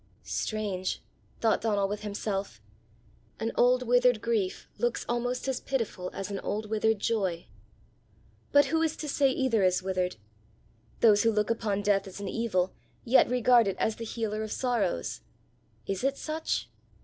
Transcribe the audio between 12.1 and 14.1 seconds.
an evil, yet regard it as the